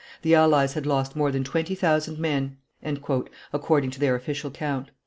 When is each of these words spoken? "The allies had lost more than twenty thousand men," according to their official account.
"The 0.23 0.33
allies 0.33 0.73
had 0.73 0.87
lost 0.87 1.15
more 1.15 1.31
than 1.31 1.43
twenty 1.43 1.75
thousand 1.75 2.17
men," 2.17 2.57
according 3.53 3.91
to 3.91 3.99
their 3.99 4.15
official 4.15 4.49
account. 4.49 4.89